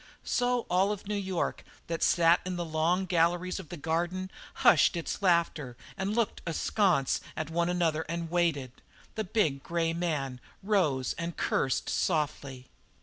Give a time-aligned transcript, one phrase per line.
[0.23, 4.31] So all of New York that sat in the long galleries of the Garden
[4.65, 8.71] hushed its laughter and looked askance at one another and waited.
[9.13, 12.67] The big grey man rose and cursed softly.